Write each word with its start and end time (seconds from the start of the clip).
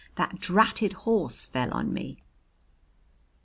That 0.15 0.39
dratted 0.39 0.93
horse 1.05 1.45
fell 1.45 1.69
on 1.69 1.93
me." 1.93 2.23